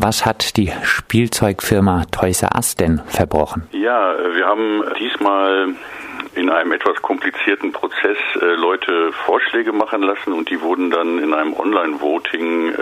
Was 0.00 0.24
hat 0.24 0.56
die 0.56 0.70
Spielzeugfirma 0.84 2.04
Toys 2.12 2.42
R 2.44 2.50
Us 2.54 2.76
denn 2.76 3.00
verbrochen? 3.08 3.66
Ja, 3.72 4.14
wir 4.32 4.46
haben 4.46 4.84
diesmal 5.00 5.74
in 6.36 6.50
einem 6.50 6.70
etwas 6.70 7.02
komplizierten 7.02 7.72
Prozess 7.72 8.16
äh, 8.40 8.44
Leute 8.54 9.12
Vorschläge 9.26 9.72
machen 9.72 10.02
lassen 10.02 10.32
und 10.32 10.50
die 10.50 10.60
wurden 10.60 10.90
dann 10.90 11.18
in 11.18 11.34
einem 11.34 11.52
Online-Voting 11.52 12.68
äh, 12.68 12.76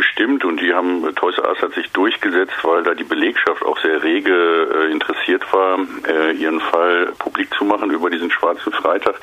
bestimmt 0.00 0.46
und 0.46 0.62
die 0.62 0.72
haben, 0.72 1.14
Toys 1.14 1.36
R 1.36 1.50
Us 1.50 1.60
hat 1.60 1.74
sich 1.74 1.90
durchgesetzt, 1.92 2.56
weil 2.62 2.82
da 2.82 2.94
die 2.94 3.04
Belegschaft 3.04 3.62
auch 3.62 3.78
sehr 3.80 4.02
rege 4.02 4.32
äh, 4.32 4.90
interessiert 4.90 5.42
war, 5.52 5.78
äh, 6.08 6.32
ihren 6.32 6.60
Fall 6.60 7.12
publik 7.18 7.52
zu 7.52 7.66
machen 7.66 7.90
über 7.90 8.08
diesen 8.08 8.30
schwarzen 8.30 8.72
Freitag. 8.72 9.16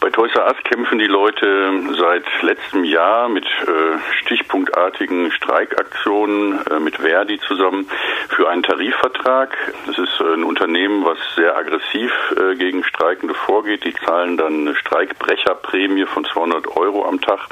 Bei 0.00 0.10
Toys 0.10 0.34
R 0.34 0.46
Us 0.46 0.56
kämpfen 0.64 0.98
die 0.98 1.06
Leute 1.06 1.72
seit 1.96 2.24
letztem 2.42 2.82
Jahr 2.82 3.28
mit 3.28 3.44
äh, 3.44 3.98
stichpunktartigen 4.24 5.30
Streikaktionen 5.30 6.58
äh, 6.66 6.80
mit 6.80 6.96
Verdi 6.96 7.38
zusammen 7.46 7.88
für 8.30 8.48
einen 8.48 8.64
Tarifvertrag. 8.64 9.56
Das 9.86 9.96
ist 9.96 10.20
äh, 10.20 10.34
ein 10.34 10.42
Unternehmen, 10.42 11.04
was 11.04 11.18
sehr 11.36 11.56
aggressiv 11.56 12.10
äh, 12.36 12.56
gegen 12.56 12.82
Streikende 12.82 13.34
vorgeht. 13.34 13.84
Die 13.84 13.94
zahlen 13.94 14.36
dann 14.36 14.66
eine 14.66 14.74
Streikbrecherprämie 14.74 16.06
von 16.06 16.24
200 16.24 16.66
Euro 16.76 17.06
am 17.06 17.20
Tag. 17.20 17.46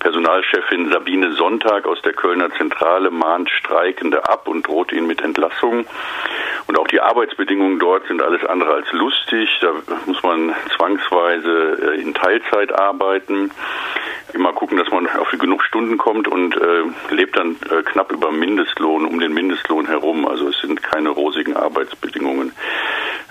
Personalchefin 0.00 0.90
Sabine 0.90 1.34
Sonntag 1.34 1.86
aus 1.86 2.00
der 2.02 2.14
Kölner 2.14 2.50
Zentrale 2.56 3.10
mahnt 3.10 3.50
Streikende 3.50 4.28
ab 4.28 4.48
und 4.48 4.66
droht 4.66 4.92
ihnen 4.92 5.06
mit 5.06 5.20
Entlassung. 5.20 5.86
Und 6.66 6.78
auch 6.78 6.88
die 6.88 7.00
Arbeitsbedingungen 7.00 7.78
dort 7.78 8.06
sind 8.06 8.22
alles 8.22 8.44
andere 8.44 8.74
als 8.74 8.90
lustig. 8.92 9.48
Da 9.60 9.72
muss 10.06 10.22
man 10.22 10.54
zwangsweise 10.76 11.94
äh, 11.94 12.00
in 12.00 12.14
Teilzeit 12.14 12.72
arbeiten, 12.72 13.50
immer 14.32 14.52
gucken, 14.52 14.78
dass 14.78 14.90
man 14.90 15.06
auf 15.06 15.28
genug 15.38 15.62
Stunden 15.64 15.98
kommt 15.98 16.28
und 16.28 16.56
äh, 16.56 17.14
lebt 17.14 17.36
dann 17.36 17.56
äh, 17.70 17.82
knapp 17.82 18.10
über 18.12 18.32
Mindestlohn, 18.32 19.04
um 19.04 19.20
den 19.20 19.34
Mindestlohn 19.34 19.86
herum. 19.86 20.26
Also 20.26 20.48
es 20.48 20.60
sind 20.60 20.82
keine 20.82 21.10
rosigen 21.10 21.56
Arbeitsbedingungen. 21.56 22.52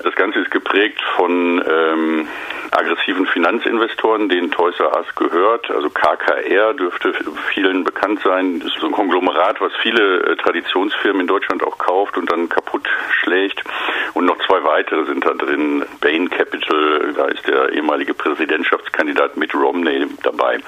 Das 0.03 0.15
Ganze 0.15 0.39
ist 0.39 0.51
geprägt 0.51 1.01
von 1.15 1.63
ähm, 1.67 2.27
aggressiven 2.71 3.25
Finanzinvestoren, 3.25 4.29
denen 4.29 4.51
Toys 4.51 4.79
R 4.79 4.95
Us 4.97 5.15
gehört. 5.15 5.69
Also 5.71 5.89
KKR 5.89 6.73
dürfte 6.73 7.13
vielen 7.53 7.83
bekannt 7.83 8.21
sein. 8.23 8.59
Das 8.59 8.73
ist 8.73 8.79
so 8.79 8.87
ein 8.87 8.91
Konglomerat, 8.91 9.59
was 9.61 9.71
viele 9.81 10.21
äh, 10.21 10.35
Traditionsfirmen 10.35 11.21
in 11.21 11.27
Deutschland 11.27 11.63
auch 11.63 11.77
kauft 11.77 12.17
und 12.17 12.31
dann 12.31 12.49
kaputt 12.49 12.87
schlägt. 13.11 13.63
Und 14.13 14.25
noch 14.25 14.37
zwei 14.45 14.63
weitere 14.63 15.05
sind 15.05 15.25
da 15.25 15.33
drin. 15.33 15.85
Bain 16.01 16.29
Capital, 16.29 17.13
da 17.15 17.25
ist 17.25 17.47
der 17.47 17.69
ehemalige 17.73 18.13
Präsidentschaftskandidat 18.13 19.37
Mitt 19.37 19.53
Romney 19.53 20.07
dabei. 20.23 20.59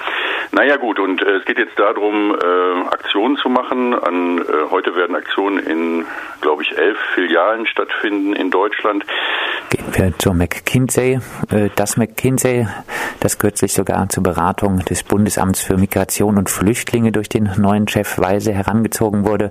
Naja 0.52 0.76
gut, 0.76 0.98
und 0.98 1.22
äh, 1.22 1.36
es 1.36 1.44
geht 1.44 1.58
jetzt 1.58 1.78
darum, 1.78 2.34
äh, 2.34 2.88
Aktionen 2.88 3.36
zu 3.36 3.48
machen. 3.48 3.94
An, 3.94 4.38
äh, 4.38 4.70
heute 4.70 4.94
werden 4.94 5.16
Aktionen 5.16 5.58
in, 5.58 6.06
glaube 6.40 6.62
ich, 6.62 6.76
elf 6.76 6.98
Filialen 7.14 7.66
stattfinden 7.66 8.34
in 8.34 8.50
Deutschland. 8.50 9.04
Gehen 9.72 9.86
wir 9.92 10.18
zur 10.18 10.34
McKinsey. 10.34 11.18
Äh, 11.50 11.70
das 11.76 11.96
McKinsey, 11.96 12.66
das 13.20 13.38
kürzlich 13.38 13.72
sogar 13.72 14.06
zur 14.10 14.22
Beratung 14.22 14.80
des 14.80 15.02
Bundesamts 15.02 15.62
für 15.62 15.78
Migration 15.78 16.36
und 16.36 16.50
Flüchtlinge 16.50 17.10
durch 17.10 17.30
den 17.30 17.50
neuen 17.56 17.88
Chef 17.88 18.18
Weise 18.18 18.52
herangezogen 18.52 19.24
wurde, 19.24 19.50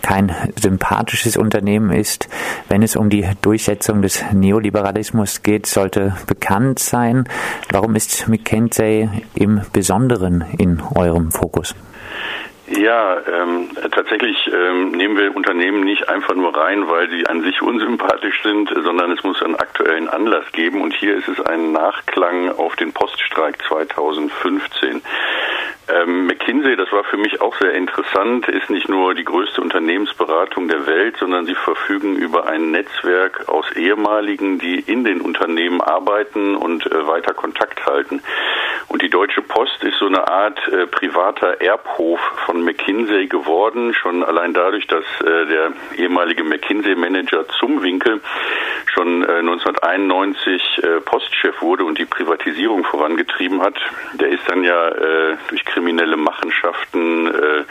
kein 0.00 0.34
sympathisches 0.58 1.36
Unternehmen 1.36 1.90
ist. 1.90 2.30
Wenn 2.70 2.82
es 2.82 2.96
um 2.96 3.10
die 3.10 3.28
Durchsetzung 3.42 4.00
des 4.00 4.24
Neoliberalismus 4.32 5.42
geht, 5.42 5.66
sollte 5.66 6.16
bekannt 6.26 6.78
sein. 6.78 7.24
Warum 7.70 7.94
ist 7.94 8.26
McKinsey 8.26 9.10
im 9.34 9.60
Besonderen 9.74 10.46
in 10.56 10.80
eurem 10.94 11.30
Fokus? 11.30 11.74
Ja, 12.70 13.16
ähm, 13.26 13.70
tatsächlich 13.92 14.36
ähm, 14.52 14.90
nehmen 14.90 15.16
wir 15.16 15.34
Unternehmen 15.34 15.84
nicht 15.84 16.08
einfach 16.08 16.34
nur 16.34 16.54
rein, 16.54 16.86
weil 16.86 17.08
sie 17.08 17.26
an 17.26 17.42
sich 17.42 17.62
unsympathisch 17.62 18.42
sind, 18.42 18.68
sondern 18.68 19.10
es 19.12 19.24
muss 19.24 19.42
einen 19.42 19.56
aktuellen 19.56 20.08
Anlass 20.08 20.44
geben. 20.52 20.82
Und 20.82 20.92
hier 20.92 21.16
ist 21.16 21.28
es 21.28 21.40
ein 21.40 21.72
Nachklang 21.72 22.50
auf 22.50 22.76
den 22.76 22.92
Poststreik 22.92 23.62
2015. 23.66 25.00
Ähm, 25.88 26.26
McKinsey, 26.26 26.76
das 26.76 26.92
war 26.92 27.04
für 27.04 27.16
mich 27.16 27.40
auch 27.40 27.56
sehr 27.58 27.72
interessant, 27.72 28.46
ist 28.48 28.68
nicht 28.68 28.90
nur 28.90 29.14
die 29.14 29.24
größte 29.24 29.62
Unternehmensberatung 29.62 30.68
der 30.68 30.86
Welt, 30.86 31.16
sondern 31.18 31.46
sie 31.46 31.54
verfügen 31.54 32.16
über 32.16 32.46
ein 32.46 32.70
Netzwerk 32.70 33.48
aus 33.48 33.64
ehemaligen, 33.72 34.58
die 34.58 34.80
in 34.80 35.04
den 35.04 35.22
Unternehmen 35.22 35.80
arbeiten 35.80 36.54
und 36.54 36.84
äh, 36.84 37.06
weiter 37.06 37.32
Kontakt 37.32 37.86
halten. 37.86 38.22
Und 38.98 39.04
die 39.04 39.10
Deutsche 39.10 39.42
Post 39.42 39.84
ist 39.84 39.96
so 40.00 40.06
eine 40.06 40.26
Art 40.26 40.58
äh, 40.72 40.88
privater 40.88 41.60
Erbhof 41.60 42.18
von 42.46 42.64
McKinsey 42.64 43.28
geworden, 43.28 43.94
schon 43.94 44.24
allein 44.24 44.52
dadurch, 44.54 44.88
dass 44.88 45.04
äh, 45.20 45.46
der 45.46 45.72
ehemalige 45.96 46.42
McKinsey-Manager 46.42 47.46
zum 47.60 47.80
Winkel 47.80 48.20
schon 48.86 49.22
äh, 49.22 49.38
1991 49.38 50.82
äh, 50.82 51.00
Postchef 51.02 51.62
wurde 51.62 51.84
und 51.84 51.98
die 51.98 52.06
Privatisierung 52.06 52.82
vorangetrieben 52.82 53.62
hat. 53.62 53.76
Der 54.14 54.30
ist 54.30 54.42
dann 54.48 54.64
ja 54.64 54.88
äh, 54.88 55.36
durch 55.48 55.64
kriminelle 55.64 56.16
Machenschaften 56.16 57.28
äh, 57.28 57.64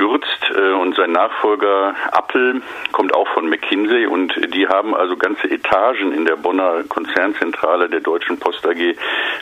gestürzt 0.00 0.50
äh, 0.56 0.72
und 0.72 0.96
sein 0.96 1.12
Nachfolger 1.12 1.94
Appel 2.12 2.62
kommt 2.92 3.14
auch 3.14 3.28
von 3.28 3.48
McKinsey 3.48 4.06
und 4.06 4.32
die 4.54 4.66
haben 4.66 4.94
also 4.94 5.16
ganze 5.16 5.50
Etagen 5.50 6.12
in 6.12 6.24
der 6.24 6.36
Bonner 6.36 6.82
Konzernzentrale 6.88 7.88
der 7.88 8.00
Deutschen 8.00 8.38
Post 8.38 8.66
AG 8.66 8.96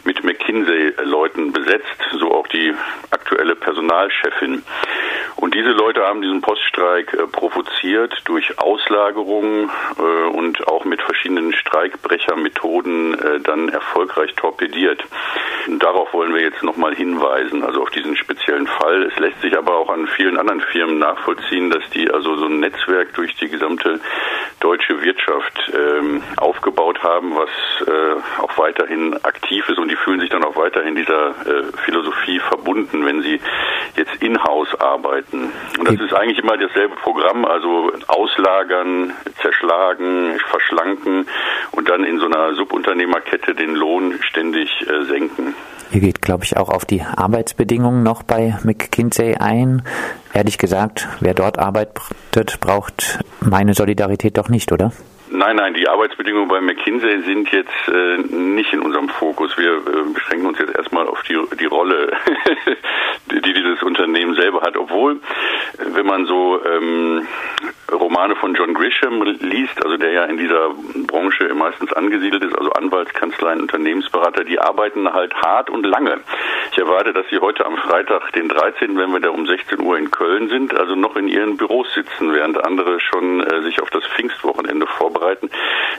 mit 0.05 0.25
McKinsey-Leuten 0.25 1.53
besetzt, 1.53 1.99
so 2.19 2.33
auch 2.33 2.49
die 2.49 2.75
aktuelle 3.11 3.55
Personalchefin. 3.55 4.63
Und 5.41 5.55
diese 5.55 5.71
Leute 5.71 6.05
haben 6.05 6.21
diesen 6.21 6.41
Poststreik 6.41 7.15
äh, 7.15 7.27
provoziert 7.29 8.13
durch 8.25 8.59
Auslagerungen 8.59 9.71
äh, 9.97 10.37
und 10.37 10.67
auch 10.67 10.85
mit 10.85 11.01
verschiedenen 11.01 11.53
Streikbrechermethoden 11.53 13.15
äh, 13.15 13.41
dann 13.41 13.69
erfolgreich 13.69 14.35
torpediert. 14.35 15.05
Und 15.69 15.81
darauf 15.81 16.13
wollen 16.13 16.35
wir 16.35 16.43
jetzt 16.43 16.65
nochmal 16.65 16.93
hinweisen, 16.93 17.63
also 17.63 17.83
auf 17.83 17.91
diesen 17.91 18.17
speziellen 18.17 18.67
Fall. 18.67 19.05
Es 19.05 19.17
lässt 19.21 19.41
sich 19.41 19.57
aber 19.57 19.77
auch 19.77 19.91
an 19.91 20.09
vielen 20.17 20.39
anderen 20.39 20.61
Firmen 20.61 20.99
nachvollziehen, 20.99 21.71
dass 21.71 21.89
die 21.91 22.11
also 22.11 22.37
so 22.37 22.47
ein 22.47 22.59
Netzwerk 22.59 23.15
durch 23.15 23.37
die 23.37 23.49
gesamte 23.49 24.01
deutsche 24.61 25.03
Wirtschaft 25.03 25.73
ähm, 25.73 26.23
aufgebaut 26.37 27.03
haben, 27.03 27.35
was 27.35 27.49
äh, 27.87 28.43
auch 28.43 28.57
weiterhin 28.59 29.15
aktiv 29.25 29.69
ist 29.69 29.79
und 29.79 29.89
die 29.91 29.97
fühlen 29.97 30.21
sich 30.21 30.31
dann 30.31 30.45
auch 30.45 30.57
weiterhin 30.57 30.95
dieser 30.95 31.31
äh, 31.31 31.65
Philosophie 31.85 32.41
verbunden, 32.41 33.05
wenn 33.07 33.23
sie 33.23 33.41
jetzt 33.97 34.15
in-house 34.21 34.75
arbeiten. 34.81 35.51
Und 35.79 35.89
das 35.89 36.01
ist 36.01 36.15
eigentlich 36.15 36.39
immer 36.39 36.57
dasselbe 36.57 36.97
Programm, 36.97 37.45
also 37.45 37.93
auslagern, 38.09 39.13
zerschlagen, 39.41 40.39
verschlanken 40.51 41.27
und 41.73 41.89
dann 41.89 42.05
in 42.05 42.19
so 42.19 42.27
einer 42.27 42.55
Subunternehmerkette 42.55 43.55
den 43.55 43.75
Lohn 43.75 44.19
ständig 44.23 44.71
äh, 44.89 45.05
senken. 45.05 45.55
Ihr 45.91 46.01
geht, 46.01 46.21
glaube 46.21 46.45
ich, 46.45 46.57
auch 46.57 46.69
auf 46.69 46.85
die 46.85 47.03
Arbeitsbedingungen 47.03 48.03
noch 48.03 48.23
bei 48.23 48.57
McKinsey 48.63 49.37
ein. 49.37 49.83
Ehrlich 50.35 50.59
gesagt, 50.59 51.09
wer 51.21 51.33
dort 51.33 51.59
arbeitet, 51.59 52.61
braucht 52.61 53.21
meine 53.41 53.73
Solidarität 53.73 54.37
doch 54.37 54.51
nicht, 54.51 54.71
oder? 54.71 54.93
Nein, 55.31 55.57
nein, 55.57 55.75
die 55.75 55.89
Arbeitsbedingungen 55.89 56.49
bei 56.49 56.61
McKinsey 56.61 57.23
sind 57.23 57.51
jetzt 57.53 57.89
äh, 57.89 58.17
nicht 58.35 58.73
in 58.73 58.81
unserem 58.81 59.09
Fokus. 59.09 59.57
Wir 59.57 59.77
äh, 59.77 60.13
beschränken 60.13 60.47
uns 60.47 60.59
jetzt 60.59 60.75
erstmal 60.75 61.07
auf 61.07 61.23
die, 61.23 61.39
die 61.59 61.67
Rolle, 61.67 62.13
die 63.31 63.41
dieses 63.41 63.83
Unternehmen 63.83 64.35
selber 64.37 64.63
hat. 64.63 64.77
Obwohl, 64.77 65.21
wenn 65.79 66.07
man 66.07 66.27
so 66.27 66.61
ähm, 66.65 67.27
Romane 67.93 68.37
von 68.37 68.55
John 68.55 68.75
Grisham 68.75 69.23
liest, 69.23 69.83
also 69.83 69.97
der 69.97 70.13
ja 70.13 70.25
in 70.25 70.37
dieser 70.37 70.71
Branche 71.07 71.53
meistens 71.55 71.93
angesiedelt 71.93 72.43
ist, 72.43 72.57
also 72.57 72.71
Anwaltskanzleien, 72.73 73.61
Unternehmensberater, 73.61 74.45
die 74.45 74.59
arbeiten 74.59 75.13
halt 75.13 75.35
hart 75.35 75.71
und 75.71 75.85
lange. 75.85 76.21
Ich 76.73 76.79
erwarte, 76.79 77.13
dass 77.13 77.27
sie 77.31 77.39
heute 77.39 77.65
am 77.65 77.77
Freitag, 77.77 78.33
den 78.33 78.49
13., 78.49 78.97
wenn 78.99 79.13
wir 79.13 79.21
da 79.21 79.31
um 79.31 79.47
16 79.47 79.81
Uhr 79.81 79.99
in 79.99 80.11
Köln 80.11 80.49
sind, 80.49 80.75
also 80.75 80.95
noch 80.95 81.17
in 81.17 81.29
ihren 81.29 81.57
Büros 81.57 81.93
sitzen, 81.95 82.33
während 82.33 82.63
andere 82.63 83.01
schon 83.01 83.41
äh, 83.41 83.63
sich 83.63 83.81
auf 83.81 83.91
das 83.91 84.05
Pfingstwochenende 84.05 84.87
vorbereiten. 84.87 85.51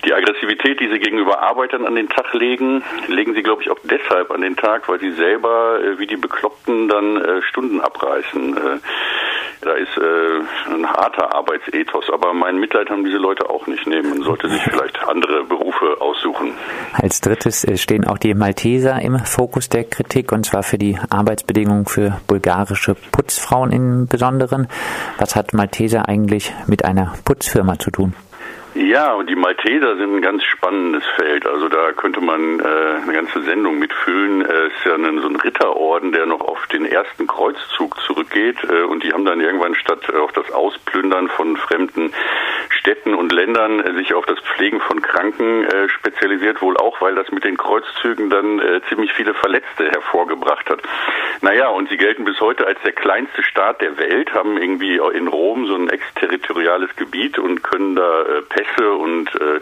Die 0.05 0.13
Aggressivität, 0.13 0.79
die 0.79 0.89
sie 0.89 0.99
gegenüber 0.99 1.41
Arbeitern 1.41 1.85
an 1.85 1.95
den 1.95 2.09
Tag 2.09 2.33
legen, 2.33 2.83
legen 3.07 3.33
sie, 3.33 3.41
glaube 3.41 3.63
ich, 3.63 3.71
auch 3.71 3.79
deshalb 3.83 4.31
an 4.31 4.41
den 4.41 4.55
Tag, 4.55 4.87
weil 4.87 4.99
sie 4.99 5.11
selber 5.11 5.79
äh, 5.81 5.97
wie 5.97 6.07
die 6.07 6.17
Bekloppten 6.17 6.87
dann 6.87 7.17
äh, 7.17 7.41
Stunden 7.41 7.81
abreißen. 7.81 8.79
Da 9.61 9.73
ist 9.73 9.97
äh, 9.97 10.73
ein 10.73 10.87
harter 10.87 11.35
Arbeitsethos, 11.35 12.09
aber 12.11 12.33
mein 12.33 12.59
Mitleid 12.59 12.89
haben 12.89 13.03
diese 13.03 13.17
Leute 13.17 13.49
auch 13.49 13.67
nicht 13.67 13.85
nehmen. 13.87 14.09
Man 14.09 14.21
sollte 14.21 14.47
sich 14.49 14.61
vielleicht 14.69 14.97
andere 15.07 15.43
Berufe 15.43 15.99
aussuchen. 15.99 16.53
Als 16.93 17.19
drittes 17.19 17.65
äh, 17.65 17.77
stehen 17.77 18.07
auch 18.07 18.17
die 18.17 18.33
Malteser 18.33 19.01
im 19.01 19.19
Fokus 19.19 19.67
der 19.67 19.83
Kritik 19.83 20.31
und 20.31 20.45
zwar 20.45 20.63
für 20.63 20.77
die 20.77 20.97
Arbeitsbedingungen 21.09 21.85
für 21.85 22.21
bulgarische 22.27 22.95
Putzfrauen 23.11 23.71
im 23.71 24.07
Besonderen. 24.07 24.67
Was 25.17 25.35
hat 25.35 25.53
Malteser 25.53 26.07
eigentlich 26.07 26.53
mit 26.67 26.85
einer 26.85 27.13
Putzfirma 27.25 27.77
zu 27.77 27.91
tun? 27.91 28.13
Ja, 28.79 29.11
und 29.11 29.29
die 29.29 29.35
Malteser 29.35 29.97
sind 29.97 30.15
ein 30.15 30.21
ganz 30.21 30.41
spannendes 30.45 31.03
Feld. 31.17 31.45
Also 31.45 31.67
da 31.67 31.91
könnte 31.91 32.21
man 32.21 32.61
äh, 32.61 33.01
eine 33.03 33.11
ganze 33.11 33.41
Sendung 33.41 33.77
mitfüllen. 33.77 34.41
Es 34.41 34.49
äh, 34.49 34.67
ist 34.67 34.85
ja 34.85 34.95
ein, 34.95 35.19
so 35.19 35.27
ein 35.27 35.35
Ritterorden, 35.35 36.13
der 36.13 36.25
noch 36.25 36.39
auf 36.39 36.65
den 36.67 36.85
ersten 36.85 37.27
Kreuzzug 37.27 37.99
zurückgeht. 37.99 38.63
Äh, 38.63 38.83
und 38.83 39.03
die 39.03 39.11
haben 39.11 39.25
dann 39.25 39.41
irgendwann 39.41 39.75
statt 39.75 40.07
äh, 40.07 40.15
auf 40.15 40.31
das 40.31 40.49
Ausplündern 40.53 41.27
von 41.27 41.57
fremden 41.57 42.13
Städten 42.69 43.15
und 43.15 43.33
Ländern 43.33 43.81
äh, 43.81 43.93
sich 43.95 44.13
auf 44.13 44.25
das 44.25 44.39
Pflegen 44.39 44.79
von 44.79 45.01
Kranken 45.01 45.65
äh, 45.65 45.89
spezialisiert, 45.89 46.61
wohl 46.61 46.77
auch, 46.77 47.01
weil 47.01 47.15
das 47.15 47.29
mit 47.31 47.43
den 47.43 47.57
Kreuzzügen 47.57 48.29
dann 48.29 48.59
äh, 48.59 48.79
ziemlich 48.87 49.11
viele 49.11 49.33
Verletzte 49.33 49.91
hervorgebracht 49.91 50.69
hat. 50.69 50.81
Naja, 51.41 51.67
und 51.67 51.89
sie 51.89 51.97
gelten 51.97 52.23
bis 52.23 52.39
heute 52.39 52.65
als 52.65 52.79
der 52.83 52.93
kleinste 52.93 53.43
Staat 53.43 53.81
der 53.81 53.97
Welt, 53.97 54.33
haben 54.33 54.57
irgendwie 54.57 54.99
in 55.13 55.27
Rom 55.27 55.67
so 55.67 55.75
ein 55.75 55.89
exterritoriales 55.89 56.95
Gebiet 56.95 57.39
und 57.39 57.61
können 57.61 57.95
da 57.95 58.21
äh, 58.21 58.41
Pässe 58.69 58.91
und 58.91 59.29
äh, 59.35 59.59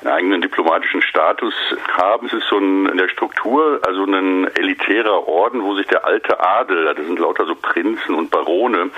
einen 0.00 0.14
eigenen 0.14 0.42
diplomatischen 0.42 1.02
Status 1.02 1.54
haben. 1.92 2.26
Es 2.26 2.32
ist 2.32 2.48
so 2.48 2.58
ein, 2.58 2.86
in 2.86 2.96
der 2.96 3.08
Struktur 3.08 3.80
also 3.86 4.04
ein 4.04 4.48
elitärer 4.56 5.28
Orden, 5.28 5.62
wo 5.62 5.74
sich 5.76 5.86
der 5.86 6.04
alte 6.04 6.40
Adel, 6.40 6.84
das 6.94 7.06
sind 7.06 7.18
lauter 7.18 7.46
so 7.46 7.54
Prinzen 7.54 8.14
und 8.14 8.30
Barone, 8.30 8.90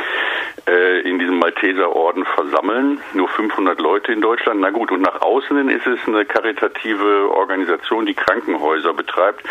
äh, 0.66 1.00
in 1.00 1.19
diesem 1.19 1.38
Malteserorden 1.38 2.25
versammeln. 2.25 3.00
Nur 3.12 3.28
500 3.28 3.81
Leute 3.81 4.12
in 4.12 4.20
Deutschland. 4.20 4.60
Na 4.60 4.70
gut, 4.70 4.90
und 4.92 5.02
nach 5.02 5.20
außen 5.20 5.56
hin 5.56 5.69
ist 5.69 5.86
es 5.86 5.98
eine 6.06 6.25
karitative 6.25 7.31
Organisation, 7.31 8.06
die 8.06 8.14
Krankenhäuser 8.14 8.94
betreibt 8.94 9.44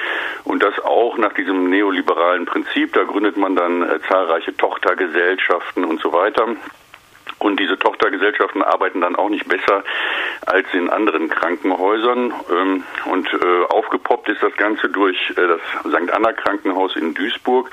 und 0.44 0.63
das 0.63 0.80
auch 0.80 1.18
nach 1.18 1.33
diesem 1.33 1.69
neoliberalen 1.69 2.45
Prinzip. 2.45 2.94
Da 2.94 3.03
gründet 3.03 3.38
man 3.38 3.56
dann 3.56 3.83
äh, 3.83 4.00
zahlreiche 4.07 4.56
Tochtergesellschaften 4.57 5.85
und 5.85 6.01
so 6.01 6.12
weiter. 6.13 6.47
Und 7.44 7.60
diese 7.60 7.78
Tochtergesellschaften 7.78 8.63
arbeiten 8.63 9.01
dann 9.01 9.18
auch 9.18 9.30
nicht 9.30 9.48
besser 9.48 9.84
als 10.45 10.66
in 10.74 10.90
anderen 10.90 11.30
Krankenhäusern. 11.30 12.34
Ähm, 12.50 12.84
und 13.06 13.28
äh, 13.34 13.66
aufgepoppt 13.69 14.30
ist 14.30 14.42
das 14.42 14.56
Ganze 14.56 14.88
durch 14.88 15.18
äh, 15.31 15.36
das 15.36 15.60
St. 15.92 16.12
Anna 16.13 16.31
Krankenhaus 16.31 16.95
in 16.95 17.13
Duisburg, 17.13 17.69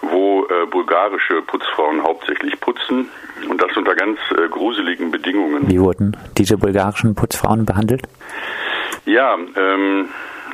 wo 0.00 0.46
äh, 0.46 0.66
bulgarische 0.66 1.42
Putzfrauen 1.42 2.02
hauptsächlich 2.02 2.58
putzen. 2.58 3.10
Und 3.48 3.60
das 3.60 3.76
unter 3.76 3.94
ganz 3.94 4.18
gruseligen 4.50 5.10
Bedingungen. 5.10 5.68
Wie 5.68 5.80
wurden 5.80 6.16
diese 6.38 6.56
bulgarischen 6.56 7.14
Putzfrauen 7.14 7.66
behandelt? 7.66 8.02
Ja, 9.04 9.36
ähm, 9.56 10.08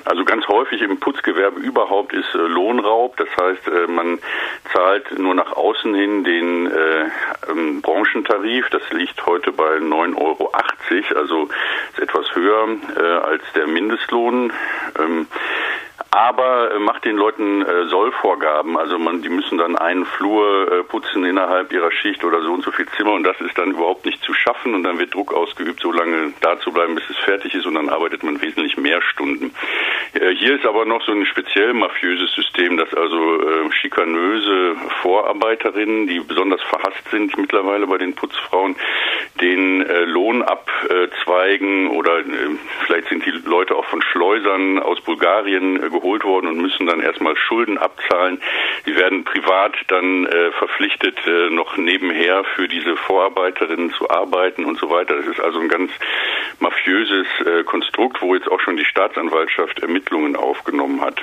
also 0.08 0.24
ganz 0.24 0.46
häufig 0.48 0.80
im 0.80 0.98
Putzgewerbe 0.98 1.60
überhaupt 1.60 2.12
ist 2.12 2.34
äh, 2.34 2.38
Lohnraub. 2.38 3.16
Das 3.16 3.28
heißt, 3.40 3.68
äh, 3.68 3.86
man 3.86 4.18
zahlt 4.72 5.18
nur 5.18 5.34
nach 5.34 5.52
außen 5.52 5.94
hin 5.94 6.24
den 6.24 6.66
äh, 6.66 7.04
ähm, 7.50 7.82
Branchentarif. 7.82 8.68
Das 8.70 8.82
liegt 8.90 9.24
heute 9.26 9.52
bei 9.52 9.76
9,80 9.76 10.16
Euro, 10.16 10.50
also 11.14 11.48
ist 11.92 12.00
etwas 12.00 12.34
höher 12.34 12.68
äh, 12.96 13.00
als 13.00 13.42
der 13.54 13.66
Mindestlohn. 13.66 14.52
Ähm, 14.98 15.26
aber 16.10 16.74
äh, 16.74 16.78
macht 16.78 17.04
den 17.04 17.16
Leuten 17.16 17.62
äh, 17.62 17.86
Sollvorgaben. 17.88 18.78
Also 18.78 18.98
man, 18.98 19.22
die 19.22 19.28
müssen 19.28 19.58
dann 19.58 19.76
einen 19.76 20.06
Flur 20.06 20.72
äh, 20.72 20.82
putzen 20.82 21.24
innerhalb 21.24 21.72
ihrer 21.72 21.90
Schicht 21.90 22.24
oder 22.24 22.42
so 22.42 22.52
und 22.52 22.64
so 22.64 22.70
viel 22.70 22.86
Zimmer 22.96 23.12
und 23.12 23.24
das 23.24 23.40
ist 23.40 23.58
dann 23.58 23.72
überhaupt 23.72 24.06
nicht 24.06 24.22
zu 24.22 24.32
schaffen 24.32 24.74
und 24.74 24.84
dann 24.84 24.98
wird 24.98 25.14
Druck 25.14 25.34
ausgeübt, 25.34 25.80
so 25.80 25.92
lange 25.92 26.32
da 26.40 26.58
zu 26.60 26.72
bleiben, 26.72 26.94
bis 26.94 27.08
es 27.10 27.16
fertig 27.18 27.54
ist 27.54 27.66
und 27.66 27.74
dann 27.74 27.88
arbeitet 27.88 28.22
man 28.22 28.40
wesentlich 28.40 28.76
mehr 28.76 29.02
Stunden. 29.02 29.54
Hier 30.38 30.54
ist 30.54 30.64
aber 30.64 30.84
noch 30.84 31.02
so 31.02 31.10
ein 31.10 31.26
speziell 31.26 31.74
mafiöses 31.74 32.32
System, 32.32 32.76
dass 32.76 32.94
also 32.94 33.42
äh, 33.42 33.72
schikanöse 33.72 34.76
Vorarbeiterinnen, 35.02 36.06
die 36.06 36.20
besonders 36.20 36.62
verhasst 36.62 37.02
sind 37.10 37.36
mittlerweile 37.36 37.88
bei 37.88 37.98
den 37.98 38.14
Putzfrauen, 38.14 38.76
den 39.40 39.82
äh, 39.82 40.04
Lohn 40.04 40.42
abzweigen 40.42 41.88
oder 41.88 42.20
äh, 42.20 42.24
vielleicht 42.86 43.08
sind 43.08 43.26
die 43.26 43.32
Leute 43.32 43.74
auch 43.74 43.84
von 43.86 44.00
Schleusern 44.00 44.78
aus 44.78 45.00
Bulgarien 45.00 45.82
äh, 45.82 45.90
geholt 45.90 46.22
worden 46.22 46.46
und 46.46 46.58
müssen 46.58 46.86
dann 46.86 47.00
erstmal 47.00 47.36
Schulden 47.36 47.76
abzahlen. 47.76 48.40
Die 48.86 48.94
werden 48.94 49.24
privat 49.24 49.74
dann 49.88 50.24
äh, 50.26 50.52
verpflichtet, 50.52 51.18
äh, 51.26 51.50
noch 51.50 51.76
nebenher 51.76 52.44
für 52.54 52.68
diese 52.68 52.96
Vorarbeiterinnen 52.96 53.90
zu 53.90 54.08
arbeiten 54.08 54.66
und 54.66 54.78
so 54.78 54.88
weiter. 54.88 55.16
Das 55.16 55.26
ist 55.26 55.40
also 55.40 55.58
ein 55.58 55.68
ganz 55.68 55.90
mafiöses 56.60 57.26
Konstrukt, 57.66 58.20
wo 58.20 58.34
jetzt 58.34 58.50
auch 58.50 58.60
schon 58.60 58.76
die 58.76 58.84
Staatsanwaltschaft 58.84 59.78
Ermittlungen 59.80 60.27
aufgenommen 60.36 61.00
hat. 61.00 61.20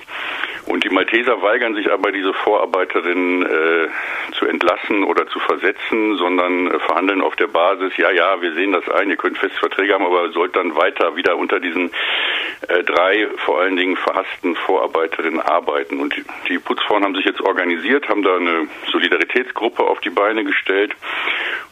Und 0.68 0.84
die 0.84 0.90
Malteser 0.90 1.42
weigern 1.44 1.76
sich 1.76 1.92
aber, 1.92 2.12
diese 2.12 2.34
Vorarbeiterinnen 2.34 3.44
äh, 3.46 3.88
zu 4.34 4.48
entlassen 4.48 5.04
oder 5.04 5.28
zu 5.28 5.40
versetzen, 5.40 6.18
sondern 6.18 6.72
äh, 6.72 6.80
verhandeln 6.80 7.22
auf 7.22 7.36
der 7.36 7.48
Basis, 7.48 7.96
ja, 7.98 8.10
ja, 8.10 8.42
wir 8.42 8.54
sehen 8.54 8.72
das 8.72 8.90
ein, 8.90 9.10
ihr 9.12 9.18
könnt 9.18 9.38
Festverträge 9.38 9.94
haben, 9.94 10.06
aber 10.06 10.32
sollt 10.32 10.56
dann 10.56 10.76
weiter 10.76 11.16
wieder 11.16 11.38
unter 11.38 11.60
diesen 11.60 11.92
äh, 12.68 12.84
drei 12.84 13.28
vor 13.46 13.62
allen 13.62 13.76
Dingen 13.76 13.96
verhassten 13.96 14.56
Vorarbeiterinnen 14.56 15.40
arbeiten. 15.40 16.00
Und 16.00 16.16
die, 16.16 16.24
die 16.50 16.58
Putzfrauen 16.58 17.04
haben 17.04 17.16
sich 17.16 17.26
jetzt 17.26 17.42
organisiert, 17.42 18.10
haben 18.10 18.24
da 18.24 18.36
eine 18.36 18.68
Solidaritätsgruppe 18.92 19.84
auf 19.84 20.00
die 20.00 20.10
Beine 20.10 20.44
gestellt 20.44 20.96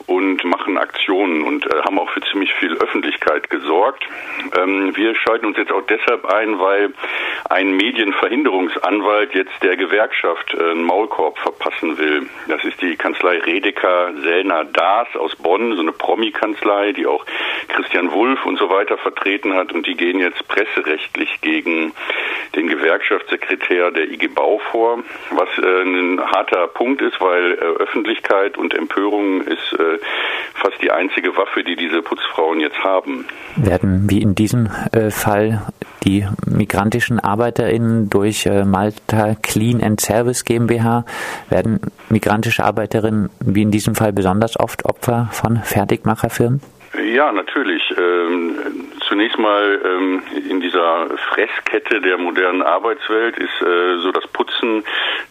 und 0.08 0.44
machen 0.44 0.78
Aktionen 0.78 1.44
und 1.44 1.66
äh, 1.66 1.82
haben 1.84 2.00
auch 2.00 2.10
für 2.10 2.22
ziemlich 2.22 2.54
viel 2.54 2.74
Öffentlichkeit 2.78 3.50
gesorgt. 3.50 4.04
Ähm, 4.58 4.96
wir 4.96 5.16
schalten 5.16 5.48
uns 5.48 5.58
jetzt 5.58 5.72
auch 5.72 5.86
deshalb 5.88 6.26
ein, 6.26 6.60
weil 6.60 6.94
ein 7.50 7.76
Medienverhinderungsanwalt 7.76 9.34
jetzt 9.34 9.52
der 9.62 9.78
Gewerkschaft 9.78 10.54
äh, 10.54 10.72
einen 10.72 10.84
Maulkorb 10.84 11.38
verpassen 11.40 11.98
will. 11.98 12.28
Das 12.48 12.64
ist 12.64 12.82
die 12.82 12.96
Kanzlei 12.96 13.40
Redeker 13.40 14.14
Sellner 14.22 14.66
Daas 14.66 15.08
aus 15.16 15.36
Bonn, 15.36 15.76
so 15.76 15.82
eine 15.82 15.92
Promi-Kanzlei, 15.92 16.94
die 16.94 17.06
auch 17.06 17.26
Christian 17.68 18.12
Wulff 18.12 18.46
und 18.46 18.58
so 18.58 18.70
weiter 18.70 18.98
vertreten 18.98 19.54
hat 19.54 19.72
und 19.72 19.88
die 19.88 19.96
gehen 19.96 20.20
jetzt 20.20 20.48
presserechtlich 20.48 21.42
gegen 21.42 21.94
den 22.56 22.68
Gewerkschaftssekretär 22.68 23.92
der 23.92 24.12
IG 24.12 24.28
Bau 24.28 24.60
vor, 24.72 25.00
was 25.32 25.50
äh, 25.58 25.82
ein 25.82 26.22
harter 26.22 26.68
Punkt 26.68 27.02
ist, 27.02 27.20
weil 27.20 27.54
äh, 27.54 27.82
Öffentlichkeit 27.82 28.58
und 28.58 28.74
Empörung 28.74 29.42
ist 29.42 29.74
äh, 29.96 30.00
fast 30.54 30.82
die 30.82 30.92
einzige 30.92 31.36
Waffe, 31.36 31.64
die 31.64 31.76
diese 31.76 32.02
Putzfrauen 32.02 32.60
jetzt 32.60 32.84
haben. 32.84 33.26
Werden 33.56 34.10
wie 34.10 34.22
in 34.22 34.36
diesem 34.36 34.70
äh, 34.92 35.10
Fall 35.12 35.62
die 36.04 36.28
migrantischen 36.46 37.20
ArbeiterInnen 37.20 38.10
durch 38.10 38.46
äh, 38.46 38.66
Malta 38.66 39.36
Clean 39.42 39.82
and 39.82 40.00
Service 40.02 40.46
GmbH, 40.46 41.06
werden 41.50 41.80
migrantische 42.10 42.64
Arbeiterinnen 42.64 43.30
wie 43.40 43.62
in 43.62 43.72
diesem 43.72 43.96
Fall 43.96 44.14
besonders 44.14 44.60
oft 44.60 44.86
Opfer 44.86 45.30
von 45.32 45.58
Fertigmacherfirmen? 45.64 46.62
Ja, 47.02 47.32
natürlich. 47.32 47.82
Ähm, 47.98 48.92
zunächst 49.08 49.40
mal 49.40 49.82
ähm, 49.84 50.22
in 50.48 50.62
dieser 50.62 51.08
Fresskette 51.30 52.02
der 52.02 52.20
modernen 52.20 52.62
Arbeitswelt 52.62 53.36
ist 53.38 53.62
äh, 53.62 53.98
so 53.98 54.12
das 54.12 54.28
Putzen 54.28 54.84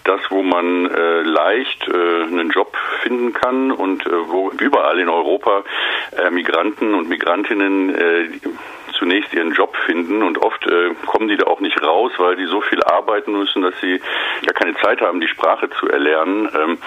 das, 0.02 0.20
wo 0.30 0.42
man 0.42 0.86
äh, 0.86 1.22
leicht 1.22 1.86
äh, 1.86 2.22
einen 2.24 2.50
Job 2.50 2.76
finden 3.02 3.32
kann 3.32 3.70
und 3.70 4.04
äh, 4.06 4.10
wo 4.28 4.50
überall 4.58 4.98
in 4.98 5.08
Europa 5.08 5.62
äh, 6.16 6.30
Migranten 6.30 6.94
und 6.94 7.08
Migrantinnen 7.08 7.94
äh, 7.94 8.28
zunächst 9.02 9.34
ihren 9.34 9.52
Job 9.52 9.76
finden 9.84 10.22
und 10.22 10.38
oft 10.38 10.64
äh, 10.66 10.94
kommen 11.06 11.26
die 11.26 11.36
da 11.36 11.46
auch 11.46 11.58
nicht 11.58 11.82
raus, 11.82 12.12
weil 12.18 12.36
die 12.36 12.46
so 12.46 12.60
viel 12.60 12.82
arbeiten 12.84 13.32
müssen, 13.32 13.62
dass 13.62 13.74
sie 13.80 14.00
ja 14.42 14.52
keine 14.52 14.74
Zeit 14.76 15.00
haben, 15.00 15.20
die 15.20 15.26
Sprache 15.26 15.68
zu 15.70 15.88
erlernen. 15.88 16.48
Ähm, 16.54 16.78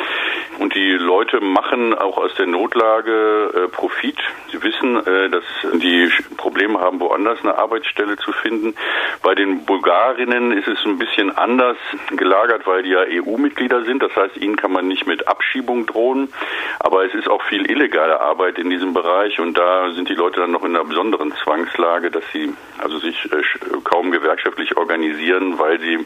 und 0.59 0.75
die 0.75 0.91
Leute 0.91 1.41
machen 1.41 1.93
auch 1.93 2.17
aus 2.17 2.33
der 2.35 2.45
Notlage 2.45 3.51
äh, 3.53 3.67
Profit. 3.69 4.17
Sie 4.51 4.61
wissen, 4.61 5.05
äh, 5.05 5.29
dass 5.29 5.43
die 5.73 6.09
Probleme 6.37 6.79
haben, 6.79 6.99
woanders 6.99 7.39
eine 7.41 7.57
Arbeitsstelle 7.57 8.17
zu 8.17 8.31
finden. 8.31 8.75
Bei 9.21 9.35
den 9.35 9.65
Bulgarinnen 9.65 10.51
ist 10.51 10.67
es 10.67 10.83
ein 10.85 10.97
bisschen 10.97 11.35
anders 11.37 11.77
gelagert, 12.15 12.65
weil 12.65 12.83
die 12.83 12.89
ja 12.89 13.01
EU-Mitglieder 13.01 13.83
sind. 13.83 14.01
Das 14.01 14.15
heißt, 14.15 14.37
ihnen 14.37 14.55
kann 14.55 14.71
man 14.71 14.87
nicht 14.87 15.07
mit 15.07 15.27
Abschiebung 15.27 15.85
drohen. 15.85 16.31
Aber 16.79 17.05
es 17.05 17.13
ist 17.13 17.29
auch 17.29 17.43
viel 17.43 17.69
illegale 17.69 18.19
Arbeit 18.21 18.57
in 18.57 18.69
diesem 18.69 18.93
Bereich 18.93 19.39
und 19.39 19.57
da 19.57 19.91
sind 19.91 20.09
die 20.09 20.15
Leute 20.15 20.39
dann 20.39 20.51
noch 20.51 20.63
in 20.63 20.75
einer 20.75 20.85
besonderen 20.85 21.33
Zwangslage, 21.43 22.11
dass 22.11 22.23
sie 22.31 22.53
also 22.77 22.99
sich 22.99 23.25
äh, 23.31 23.43
kaum 23.83 24.11
gewerkschaftlich 24.11 24.77
organisieren, 24.77 25.59
weil 25.59 25.79
sie 25.79 26.05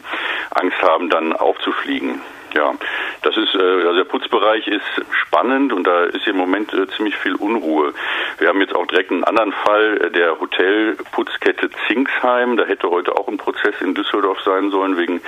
Angst 0.50 0.80
haben, 0.82 1.10
dann 1.10 1.32
aufzufliegen. 1.32 2.20
Ja, 2.54 2.74
das 3.22 3.36
ist, 3.36 3.54
also 3.54 3.94
der 3.94 4.04
Putzbereich 4.04 4.66
ist 4.66 4.82
spannend 5.12 5.72
und 5.72 5.84
da 5.84 6.04
ist 6.04 6.26
im 6.26 6.36
Moment 6.36 6.72
äh, 6.72 6.86
ziemlich 6.96 7.16
viel 7.16 7.34
Unruhe. 7.34 7.92
Wir 8.38 8.48
haben 8.48 8.60
jetzt 8.60 8.74
auch 8.74 8.86
direkt 8.86 9.10
einen 9.10 9.24
anderen 9.24 9.52
Fall 9.52 9.98
äh, 9.98 10.10
der 10.10 10.40
Hotelputzkette 10.40 11.70
Zingsheim. 11.86 12.56
Da 12.56 12.64
hätte 12.64 12.90
heute 12.90 13.16
auch 13.16 13.28
ein 13.28 13.36
Prozess 13.36 13.74
in 13.80 13.94
Düsseldorf 13.94 14.40
sein 14.42 14.70
sollen 14.70 14.96
wegen 14.96 15.20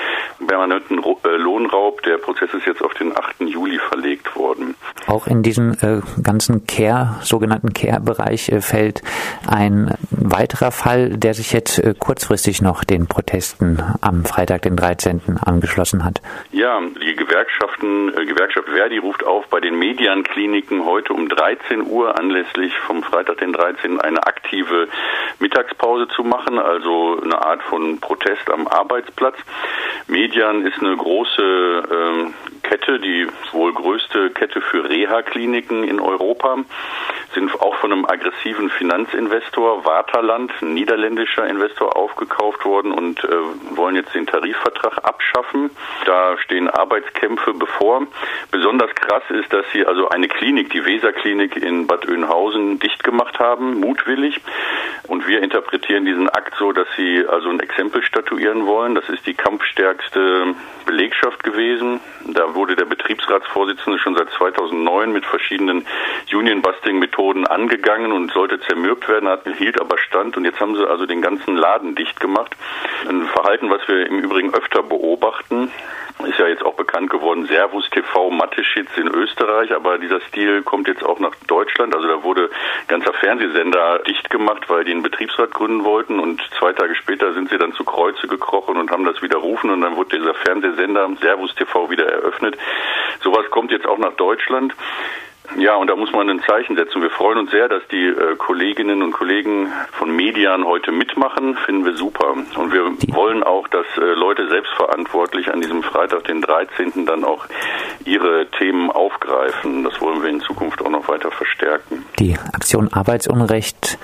permanenten 0.46 1.02
Lohnraub. 1.22 2.02
Der 2.02 2.18
Prozess 2.18 2.52
ist 2.54 2.66
jetzt 2.66 2.82
auf 2.82 2.94
den 2.94 3.16
8. 3.16 3.40
Juli 3.40 3.78
verlegt 3.78 4.01
worden. 4.42 4.74
Auch 5.06 5.26
in 5.26 5.42
diesem 5.42 5.72
äh, 5.80 6.00
ganzen 6.22 6.66
Care, 6.66 7.16
sogenannten 7.22 7.72
Care-Bereich 7.72 8.48
äh, 8.50 8.60
fällt 8.60 9.02
ein 9.46 9.94
weiterer 10.10 10.70
Fall, 10.70 11.10
der 11.10 11.34
sich 11.34 11.52
jetzt 11.52 11.78
äh, 11.78 11.94
kurzfristig 11.98 12.62
noch 12.62 12.84
den 12.84 13.06
Protesten 13.06 13.82
am 14.00 14.24
Freitag, 14.24 14.62
den 14.62 14.76
13. 14.76 15.38
angeschlossen 15.44 16.04
hat. 16.04 16.20
Ja, 16.52 16.80
die 16.80 17.16
Gewerkschaft 17.16 17.72
rufen, 17.82 18.12
äh, 18.16 18.26
Gewerkschaft 18.26 18.68
Verdi 18.68 18.98
ruft 18.98 19.24
auf, 19.24 19.46
bei 19.48 19.60
den 19.60 19.78
Mediankliniken 19.78 20.84
heute 20.84 21.12
um 21.12 21.28
13 21.28 21.86
Uhr 21.86 22.18
anlässlich 22.18 22.72
vom 22.86 23.02
Freitag 23.02 23.38
den 23.38 23.52
13. 23.52 24.00
eine 24.00 24.24
aktive 24.26 24.88
Mittagspause 25.38 26.08
zu 26.08 26.24
machen, 26.24 26.58
also 26.58 27.20
eine 27.22 27.44
Art 27.44 27.62
von 27.62 27.98
Protest 28.00 28.50
am 28.50 28.66
Arbeitsplatz. 28.66 29.36
Median 30.06 30.66
ist 30.66 30.78
eine 30.80 30.96
große 30.96 31.42
ähm, 31.90 32.34
Kette, 32.82 32.98
die 32.98 33.26
wohl 33.52 33.72
größte 33.72 34.30
Kette 34.30 34.60
für 34.60 34.88
Reha-Kliniken 34.88 35.84
in 35.84 36.00
Europa, 36.00 36.58
sind 37.34 37.60
auch 37.60 37.74
von 37.76 37.92
einem 37.92 38.04
aggressiven 38.04 38.70
Finanzinvestor, 38.70 39.84
Waterland, 39.84 40.52
ein 40.60 40.74
niederländischer 40.74 41.46
Investor, 41.46 41.96
aufgekauft 41.96 42.64
worden 42.64 42.92
und 42.92 43.24
äh, 43.24 43.28
wollen 43.76 43.96
jetzt 43.96 44.14
den 44.14 44.26
Tarifvertrag 44.26 44.98
abschaffen. 45.02 45.70
Da 46.04 46.36
stehen 46.38 46.68
Arbeitskämpfe 46.68 47.54
bevor. 47.54 48.06
Besonders 48.50 48.94
krass 48.94 49.22
ist, 49.30 49.52
dass 49.52 49.64
sie 49.72 49.86
also 49.86 50.08
eine 50.08 50.28
Klinik, 50.28 50.70
die 50.70 50.84
Weserklinik 50.84 51.56
in 51.56 51.86
Bad 51.86 52.08
Oeynhausen, 52.08 52.78
dicht 52.78 53.02
gemacht 53.02 53.38
haben, 53.38 53.80
mutwillig. 53.80 54.40
Und 55.08 55.26
wir 55.26 55.42
interpretieren 55.42 56.04
diesen 56.04 56.28
Akt 56.28 56.54
so, 56.58 56.72
dass 56.72 56.86
sie 56.96 57.24
also 57.26 57.48
ein 57.48 57.60
Exempel 57.60 58.02
statuieren 58.02 58.66
wollen. 58.66 58.94
Das 58.94 59.08
ist 59.08 59.26
die 59.26 59.34
kampfstärkste 59.34 60.54
Belegschaft 60.86 61.42
gewesen. 61.42 62.00
Da 62.26 62.54
wurde 62.54 62.76
der 62.76 62.84
Betriebsratsvorsitzende 62.84 63.98
schon 63.98 64.16
seit 64.16 64.30
2009 64.30 65.12
mit 65.12 65.24
verschiedenen 65.24 65.86
Union-Busting-Methoden 66.32 67.21
angegangen 67.46 68.12
und 68.12 68.32
sollte 68.32 68.60
zermürbt 68.60 69.08
werden, 69.08 69.28
hat, 69.28 69.42
hielt 69.58 69.80
aber 69.80 69.98
stand. 69.98 70.36
Und 70.36 70.44
jetzt 70.44 70.60
haben 70.60 70.76
sie 70.76 70.88
also 70.88 71.06
den 71.06 71.22
ganzen 71.22 71.56
Laden 71.56 71.94
dicht 71.94 72.20
gemacht. 72.20 72.56
Ein 73.08 73.26
Verhalten, 73.26 73.70
was 73.70 73.86
wir 73.88 74.06
im 74.06 74.18
Übrigen 74.18 74.52
öfter 74.54 74.82
beobachten 74.82 75.70
ist 76.26 76.38
ja 76.38 76.46
jetzt 76.46 76.64
auch 76.64 76.74
bekannt 76.74 77.10
geworden, 77.10 77.46
Servus 77.46 77.88
TV 77.90 78.30
Mathe-Shits 78.30 78.96
in 78.96 79.08
Österreich, 79.08 79.74
aber 79.74 79.98
dieser 79.98 80.20
Stil 80.20 80.62
kommt 80.62 80.88
jetzt 80.88 81.04
auch 81.04 81.18
nach 81.18 81.34
Deutschland. 81.46 81.94
Also 81.94 82.08
da 82.08 82.22
wurde 82.22 82.50
ganzer 82.88 83.12
Fernsehsender 83.12 84.00
dicht 84.00 84.30
gemacht, 84.30 84.68
weil 84.68 84.84
die 84.84 84.92
einen 84.92 85.02
Betriebsrat 85.02 85.52
gründen 85.52 85.84
wollten 85.84 86.18
und 86.20 86.40
zwei 86.58 86.72
Tage 86.72 86.94
später 86.94 87.32
sind 87.34 87.50
sie 87.50 87.58
dann 87.58 87.72
zu 87.72 87.84
Kreuze 87.84 88.28
gekrochen 88.28 88.76
und 88.76 88.90
haben 88.90 89.04
das 89.04 89.20
widerrufen 89.22 89.70
und 89.70 89.80
dann 89.80 89.96
wurde 89.96 90.18
dieser 90.18 90.34
Fernsehsender 90.34 91.08
Servus 91.20 91.54
TV 91.54 91.90
wieder 91.90 92.06
eröffnet. 92.06 92.56
Sowas 93.22 93.50
kommt 93.50 93.70
jetzt 93.70 93.86
auch 93.86 93.98
nach 93.98 94.14
Deutschland. 94.14 94.74
Ja, 95.58 95.76
und 95.76 95.88
da 95.88 95.96
muss 95.96 96.12
man 96.12 96.30
ein 96.30 96.40
Zeichen 96.46 96.76
setzen. 96.76 97.02
Wir 97.02 97.10
freuen 97.10 97.38
uns 97.38 97.50
sehr, 97.50 97.68
dass 97.68 97.82
die 97.90 98.06
äh, 98.06 98.36
Kolleginnen 98.36 99.02
und 99.02 99.12
Kollegen 99.12 99.68
von 99.92 100.14
Median 100.14 100.64
heute 100.64 100.92
mitmachen. 100.92 101.56
Finden 101.56 101.84
wir 101.84 101.94
super. 101.94 102.32
Und 102.32 102.72
wir 102.72 102.84
wollen 103.14 103.42
auch, 103.42 103.68
dass 103.68 103.86
äh, 103.96 104.00
Leute 104.00 104.48
selbstverantwortlich 104.48 105.52
an 105.52 105.60
diesem 105.60 105.82
Freitag, 105.82 106.24
den 106.24 106.40
13., 106.40 107.06
dann 107.06 107.24
auch 107.24 107.46
ihre 108.04 108.46
Themen 108.58 108.90
aufgreifen. 108.90 109.84
Das 109.84 110.00
wollen 110.00 110.22
wir 110.22 110.30
in 110.30 110.40
Zukunft 110.40 110.80
auch 110.80 110.90
noch 110.90 111.08
weiter 111.08 111.30
verstärken. 111.30 112.04
Die 112.18 112.36
Aktion 112.52 112.92
Arbeitsunrecht 112.92 113.98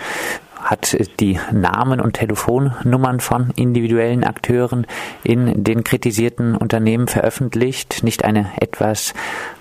hat 0.62 0.96
die 1.20 1.38
Namen 1.52 2.00
und 2.00 2.14
Telefonnummern 2.14 3.20
von 3.20 3.50
individuellen 3.56 4.24
Akteuren 4.24 4.86
in 5.24 5.64
den 5.64 5.84
kritisierten 5.84 6.56
Unternehmen 6.56 7.08
veröffentlicht. 7.08 8.02
Nicht 8.02 8.24
eine 8.24 8.50
etwas 8.60 9.14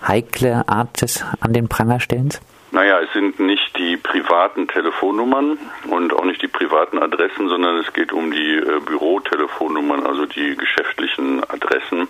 heikle 0.06 0.68
Art 0.68 1.01
des 1.01 1.24
an 1.39 1.54
den 1.54 1.68
Pranger 1.68 2.00
stellens? 2.00 2.42
Naja, 2.72 3.00
es 3.00 3.13
sind 3.13 3.39
nicht 3.39 3.67
die 3.77 3.98
privaten 3.98 4.67
Telefonnummern 4.67 5.57
und 5.89 6.13
auch 6.13 6.25
nicht 6.25 6.41
die 6.41 6.48
privaten 6.48 7.00
Adressen, 7.00 7.48
sondern 7.50 7.77
es 7.77 7.93
geht 7.93 8.12
um 8.12 8.31
die 8.31 8.55
äh, 8.55 8.79
Bürotelefonnummern, 8.86 10.05
also 10.05 10.25
die 10.25 10.55
geschäftlichen 10.55 11.43
Adressen, 11.43 12.07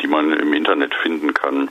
die 0.00 0.06
man 0.06 0.32
im 0.32 0.52
Internet 0.52 0.94
finden 0.94 1.34
kann. 1.34 1.70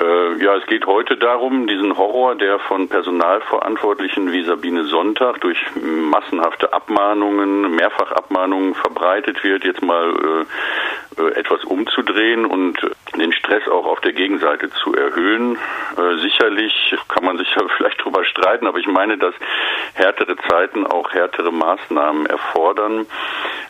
Äh, 0.00 0.42
ja, 0.42 0.56
es 0.56 0.66
geht 0.66 0.86
heute 0.86 1.16
darum, 1.16 1.66
diesen 1.66 1.96
Horror, 1.96 2.34
der 2.34 2.58
von 2.58 2.88
Personalverantwortlichen 2.88 4.32
wie 4.32 4.44
Sabine 4.44 4.84
Sonntag 4.84 5.40
durch 5.42 5.58
massenhafte 5.74 6.72
Abmahnungen, 6.72 7.74
Mehrfachabmahnungen 7.74 8.74
verbreitet 8.74 9.44
wird, 9.44 9.64
jetzt 9.64 9.82
mal 9.82 10.10
äh, 10.10 11.20
äh, 11.20 11.34
etwas 11.34 11.64
umzudrehen 11.64 12.46
und 12.46 12.78
den 13.16 13.32
Stress 13.32 13.66
auch 13.68 13.84
auf 13.84 14.00
der 14.00 14.12
Gegenseite 14.12 14.70
zu 14.70 14.94
erhöhen. 14.94 15.58
Äh, 15.96 16.18
sicherlich 16.22 16.94
kann 17.08 17.24
man 17.24 17.36
sich 17.36 17.48
ja 17.54 17.62
vielleicht 17.76 18.02
drüber 18.02 18.24
streiten, 18.24 18.39
aber 18.46 18.78
ich 18.78 18.86
meine, 18.86 19.18
dass 19.18 19.34
härtere 19.94 20.36
Zeiten 20.48 20.86
auch 20.86 21.12
härtere 21.12 21.52
Maßnahmen 21.52 22.26
erfordern. 22.26 23.06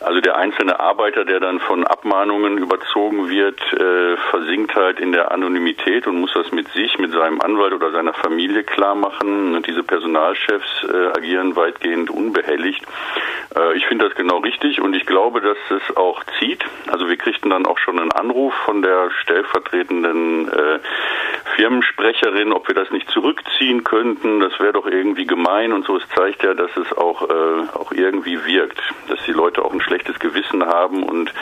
Also 0.01 0.19
der 0.21 0.37
einzelne 0.37 0.79
Arbeiter, 0.79 1.25
der 1.25 1.39
dann 1.39 1.59
von 1.59 1.85
Abmahnungen 1.85 2.57
überzogen 2.57 3.29
wird, 3.29 3.59
äh, 3.73 4.17
versinkt 4.31 4.75
halt 4.75 4.99
in 4.99 5.11
der 5.11 5.31
Anonymität 5.31 6.07
und 6.07 6.19
muss 6.19 6.33
das 6.33 6.51
mit 6.51 6.67
sich, 6.69 6.97
mit 6.97 7.11
seinem 7.11 7.41
Anwalt 7.41 7.73
oder 7.73 7.91
seiner 7.91 8.13
Familie 8.13 8.63
klar 8.63 8.95
machen. 8.95 9.55
Und 9.55 9.67
diese 9.67 9.83
Personalchefs 9.83 10.83
äh, 10.83 11.17
agieren 11.17 11.55
weitgehend 11.55 12.09
unbehelligt. 12.09 12.83
Äh, 13.55 13.77
ich 13.77 13.85
finde 13.85 14.07
das 14.07 14.15
genau 14.15 14.37
richtig 14.37 14.81
und 14.81 14.95
ich 14.95 15.05
glaube, 15.05 15.41
dass 15.41 15.57
es 15.69 15.95
auch 15.95 16.23
zieht. 16.39 16.63
Also 16.87 17.09
wir 17.09 17.17
kriegten 17.17 17.49
dann 17.49 17.65
auch 17.65 17.77
schon 17.77 17.99
einen 17.99 18.11
Anruf 18.11 18.53
von 18.65 18.81
der 18.81 19.11
stellvertretenden 19.21 20.49
äh, 20.49 20.79
Firmensprecherin, 21.55 22.53
ob 22.53 22.67
wir 22.67 22.75
das 22.75 22.91
nicht 22.91 23.09
zurückziehen 23.11 23.83
könnten. 23.83 24.39
Das 24.39 24.59
wäre 24.61 24.73
doch 24.73 24.85
irgendwie 24.85 25.25
gemein 25.25 25.73
und 25.73 25.85
so. 25.85 25.97
Es 25.97 26.03
zeigt 26.15 26.43
ja, 26.43 26.53
dass 26.53 26.71
es 26.77 26.95
auch, 26.97 27.23
äh, 27.29 27.77
auch 27.77 27.91
irgendwie 27.91 28.43
wirkt, 28.45 28.79
dass 29.07 29.19
die 29.25 29.31
Leute 29.31 29.63
auch 29.63 29.73
ein 29.73 29.81
schlechtes 29.81 30.19
Gewissen 30.19 30.65
haben 30.65 31.03
und 31.03 31.33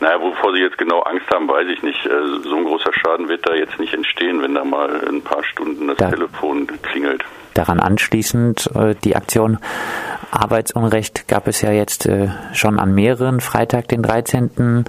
naja, 0.00 0.20
wovor 0.20 0.52
sie 0.52 0.60
jetzt 0.60 0.78
genau 0.78 1.00
Angst 1.00 1.30
haben, 1.30 1.48
weiß 1.48 1.68
ich 1.68 1.82
nicht. 1.82 2.04
Äh, 2.06 2.10
so 2.42 2.56
ein 2.56 2.64
großer 2.64 2.92
Schaden 2.92 3.28
wird 3.28 3.48
da 3.48 3.54
jetzt 3.54 3.78
nicht 3.78 3.94
entstehen, 3.94 4.42
wenn 4.42 4.54
da 4.54 4.64
mal 4.64 4.90
ein 5.08 5.22
paar 5.22 5.44
Stunden 5.44 5.88
das 5.88 5.98
da, 5.98 6.10
Telefon 6.10 6.66
klingelt. 6.82 7.24
Daran 7.54 7.80
anschließend 7.80 8.70
äh, 8.74 8.94
die 9.04 9.14
Aktion 9.14 9.58
Arbeitsunrecht 10.32 11.28
gab 11.28 11.46
es 11.46 11.60
ja 11.60 11.70
jetzt 11.72 12.06
äh, 12.06 12.28
schon 12.54 12.78
an 12.78 12.94
mehreren 12.94 13.40
Freitag, 13.40 13.88
den 13.88 14.02
13. 14.02 14.86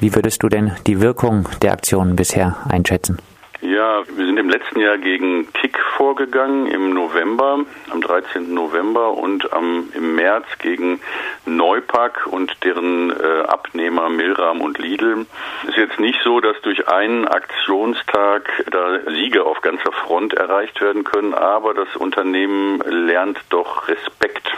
Wie 0.00 0.14
würdest 0.14 0.42
du 0.42 0.48
denn 0.48 0.72
die 0.86 1.02
Wirkung 1.02 1.46
der 1.60 1.72
Aktion 1.72 2.16
bisher 2.16 2.56
einschätzen? 2.68 3.18
Ja, 3.60 4.02
wir 4.14 4.26
sind 4.26 4.38
im 4.38 4.48
letzten 4.48 4.80
Jahr 4.80 4.96
gegen 4.96 5.52
Kick 5.52 5.78
vorgegangen 5.96 6.66
im 6.66 6.90
November, 6.94 7.60
am 7.90 8.00
13. 8.00 8.52
November 8.52 9.12
und 9.12 9.52
am, 9.52 9.88
im 9.94 10.14
März 10.14 10.46
gegen 10.58 11.00
Neupack 11.44 12.26
und 12.26 12.52
deren 12.64 13.10
äh, 13.10 13.42
Abnehmer 13.46 14.08
Milram 14.08 14.60
und 14.60 14.78
Lidl. 14.78 15.26
Es 15.62 15.70
ist 15.70 15.76
jetzt 15.76 16.00
nicht 16.00 16.20
so, 16.22 16.40
dass 16.40 16.60
durch 16.62 16.88
einen 16.88 17.26
Aktionstag 17.26 18.50
da 18.70 19.10
Siege 19.10 19.44
auf 19.44 19.60
ganzer 19.62 19.92
Front 19.92 20.34
erreicht 20.34 20.80
werden 20.80 21.04
können, 21.04 21.34
aber 21.34 21.74
das 21.74 21.94
Unternehmen 21.96 22.80
lernt 22.80 23.38
doch 23.50 23.88
Respekt 23.88 24.52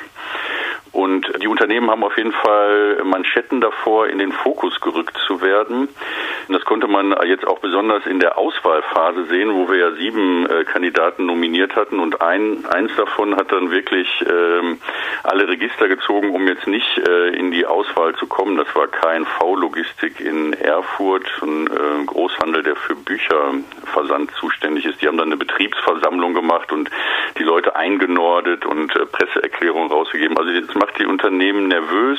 und 0.93 1.27
die 1.43 1.49
Unternehmen 1.49 1.91
haben 1.91 2.05
auf 2.05 2.17
jeden 2.17 2.33
Fall 2.33 3.03
Manschetten 3.05 3.61
davor, 3.61 4.09
in 4.09 4.19
den 4.19 4.33
Fokus 4.33 4.81
gerückt 4.81 5.17
zu 5.27 5.43
werden. 5.43 5.89
Das 6.49 6.65
konnte 6.65 6.87
man 6.87 7.15
jetzt 7.27 7.47
auch 7.47 7.59
besonders 7.59 8.07
in 8.07 8.21
der 8.21 8.39
Auswahlphase 8.39 9.27
sehen, 9.27 9.55
wo 9.55 9.69
wir 9.69 9.79
ja 9.79 9.93
sieben 9.93 10.47
äh, 10.47 10.65
Kandidaten 10.65 11.27
nominiert 11.27 11.77
hatten 11.77 11.99
und 11.99 12.21
ein, 12.21 12.65
eins 12.67 12.91
davon 12.97 13.37
hat 13.37 13.53
dann 13.53 13.71
wirklich 13.71 14.09
ähm, 14.29 14.79
alle 15.23 15.49
Register 15.49 15.89
gezogen, 15.89 16.31
um 16.31 16.47
jetzt 16.49 16.67
nicht 16.67 16.99
äh, 16.99 17.29
in 17.37 17.51
die 17.51 17.67
Auswahl 17.67 18.15
zu 18.17 18.27
kommen. 18.27 18.57
Das 18.57 18.75
war 18.75 18.89
KNV-Logistik 18.89 20.21
in 20.21 20.53
Erfurt, 20.55 21.27
ein 21.43 21.67
äh, 21.67 22.05
Großhandel, 22.07 22.63
der 22.63 22.77
für 22.77 22.95
Bücherversand 22.95 24.31
zuständig 24.33 24.87
ist. 24.87 25.03
Die 25.03 25.09
haben 25.09 25.19
dann 25.19 25.29
eine 25.29 25.37
Betriebsversammlung 25.69 26.35
gemacht 26.35 26.73
und 26.73 26.91
die 27.39 27.43
Leute 27.43 27.77
eingenordet 27.77 28.65
und 28.67 28.95
äh, 28.97 29.07
Presseerklärungen 29.07 29.91
rausgegeben. 29.91 30.37
Also 30.39 30.51
das 30.61 30.75
macht 30.75 30.99
die 30.99 31.07
Unternehmen 31.07 31.69
nervös. 31.69 32.19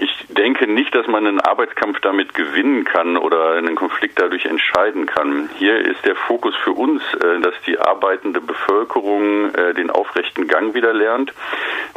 Ich 0.00 0.26
denke 0.28 0.68
nicht, 0.68 0.94
dass 0.94 1.06
man 1.08 1.26
einen 1.26 1.40
Arbeitskampf 1.40 2.00
damit 2.00 2.32
gewinnen 2.34 2.84
kann 2.84 3.16
oder 3.16 3.54
einen 3.54 3.74
Konflikt 3.74 4.18
dadurch 4.18 4.44
entscheiden 4.44 5.06
kann. 5.06 5.50
Hier 5.58 5.76
ist 5.78 6.04
der 6.04 6.14
Fokus 6.14 6.54
für 6.56 6.72
uns, 6.72 7.02
äh, 7.14 7.40
dass 7.40 7.54
die 7.66 7.78
arbeitende 7.78 8.40
Bevölkerung 8.40 9.54
äh, 9.54 9.74
den 9.74 9.90
aufrechten 9.90 10.46
Gang 10.46 10.74
wieder 10.74 10.92
lernt 10.92 11.32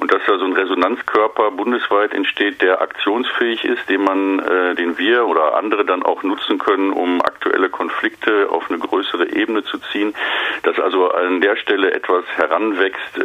und 0.01 0.11
dass 0.11 0.21
da 0.25 0.37
so 0.39 0.45
ein 0.45 0.53
Resonanzkörper 0.53 1.51
bundesweit 1.51 2.13
entsteht, 2.13 2.61
der 2.61 2.81
aktionsfähig 2.81 3.63
ist, 3.63 3.87
den 3.87 4.03
man, 4.03 4.39
äh, 4.39 4.75
den 4.75 4.97
wir 4.97 5.27
oder 5.27 5.55
andere 5.55 5.85
dann 5.85 6.01
auch 6.01 6.23
nutzen 6.23 6.57
können, 6.57 6.91
um 6.91 7.21
aktuelle 7.21 7.69
Konflikte 7.69 8.49
auf 8.49 8.69
eine 8.69 8.79
größere 8.79 9.31
Ebene 9.31 9.63
zu 9.63 9.77
ziehen. 9.91 10.15
Dass 10.63 10.79
also 10.79 11.11
an 11.11 11.39
der 11.39 11.55
Stelle 11.55 11.91
etwas 11.93 12.25
heranwächst, 12.35 13.15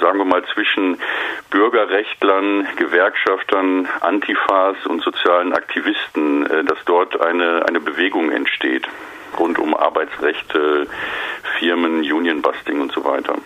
sagen 0.00 0.18
wir 0.18 0.24
mal 0.24 0.44
zwischen 0.54 0.98
Bürgerrechtlern, 1.50 2.66
Gewerkschaftern, 2.76 3.88
Antifas 4.00 4.76
und 4.86 5.02
sozialen 5.02 5.52
Aktivisten, 5.52 6.46
äh, 6.46 6.64
dass 6.64 6.78
dort 6.84 7.20
eine, 7.20 7.66
eine 7.66 7.80
Bewegung 7.80 8.30
entsteht 8.30 8.86
rund 9.38 9.58
um 9.58 9.76
Arbeitsrechte, 9.76 10.86
Firmen, 11.58 12.00
Unionbusting 12.00 12.80
und 12.80 12.92
so 12.92 13.04
weiter. 13.04 13.36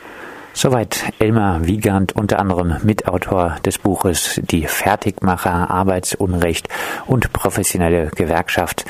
Soweit 0.56 1.12
Elmar 1.18 1.66
Wiegand, 1.66 2.14
unter 2.14 2.38
anderem 2.38 2.76
Mitautor 2.84 3.56
des 3.64 3.78
Buches 3.78 4.40
Die 4.44 4.68
Fertigmacher, 4.68 5.68
Arbeitsunrecht 5.68 6.68
und 7.06 7.32
professionelle 7.32 8.06
Gewerkschaft. 8.14 8.84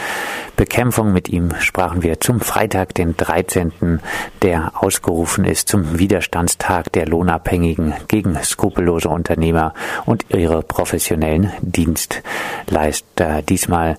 Bekämpfung 0.57 1.15
mit 1.15 1.31
ihm 1.31 1.55
sprachen 1.61 2.03
wir 2.03 2.21
zum 2.21 2.41
Freitag, 2.41 2.95
den 2.95 3.17
13., 3.17 4.01
der 4.43 4.73
ausgerufen 4.75 5.47
ist 5.47 5.69
zum 5.69 5.99
Widerstandstag 5.99 6.93
der 6.93 7.07
Lohnabhängigen 7.07 7.95
gegen 8.09 8.37
skrupellose 8.45 9.09
Unternehmer 9.09 9.73
und 10.05 10.27
ihre 10.29 10.63
professionellen 10.63 11.51
Dienstleister. 11.63 13.41
Diesmal 13.41 13.97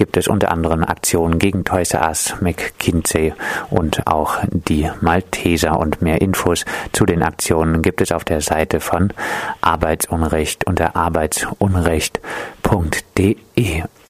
gibt 0.00 0.16
es 0.16 0.26
unter 0.28 0.50
anderem 0.50 0.82
Aktionen 0.82 1.38
gegen 1.38 1.62
Toys 1.62 1.92
R 1.92 2.08
Us, 2.08 2.34
McKinsey 2.40 3.34
und 3.68 4.06
auch 4.06 4.38
die 4.50 4.90
Malteser 5.02 5.78
und 5.78 6.00
mehr 6.00 6.22
Infos 6.22 6.64
zu 6.92 7.04
den 7.04 7.22
Aktionen 7.22 7.82
gibt 7.82 8.00
es 8.00 8.10
auf 8.10 8.24
der 8.24 8.40
Seite 8.40 8.80
von 8.80 9.12
Arbeitsunrecht 9.60 10.66
unter 10.66 10.96
arbeitsunrecht.de. 10.96 13.82